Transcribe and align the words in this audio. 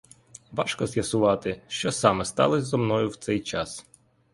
Важко 0.51 0.87
з'ясувати, 0.87 1.61
що 1.67 1.91
саме 1.91 2.25
сталось 2.25 2.63
зо 2.63 2.77
мною 2.77 3.09
в 3.09 3.15
цей 3.15 3.39
час. 3.39 3.85